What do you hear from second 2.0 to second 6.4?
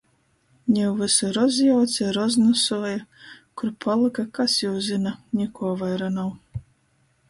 roznosuoja. Kur palyka, kas jū zyna. Nikuo vaira nav.